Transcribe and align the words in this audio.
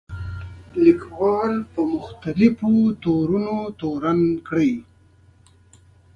لیکوال 0.85 1.53
په 1.73 1.81
مختلفو 1.95 2.71
تورونو 3.03 3.57
تورن 3.79 4.21
کړي. 4.47 4.73